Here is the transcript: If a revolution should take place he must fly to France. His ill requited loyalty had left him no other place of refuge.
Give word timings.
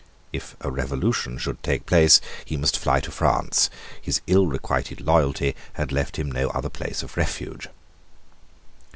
If 0.33 0.55
a 0.61 0.71
revolution 0.71 1.37
should 1.37 1.61
take 1.61 1.85
place 1.85 2.21
he 2.43 2.57
must 2.57 2.75
fly 2.75 3.01
to 3.01 3.11
France. 3.11 3.69
His 4.01 4.19
ill 4.25 4.47
requited 4.47 4.99
loyalty 4.99 5.55
had 5.73 5.91
left 5.91 6.17
him 6.17 6.31
no 6.31 6.47
other 6.49 6.69
place 6.69 7.03
of 7.03 7.15
refuge. 7.17 7.69